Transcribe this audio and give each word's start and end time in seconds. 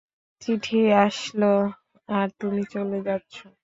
চিঠি 0.41 0.81
আসলো 0.97 1.51
আর 2.09 2.27
তুমি 2.39 2.61
চলে 2.73 2.99
যাচ্ছো? 3.01 3.45